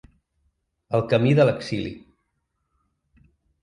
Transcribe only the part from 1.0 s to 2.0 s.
El camí de l’exili.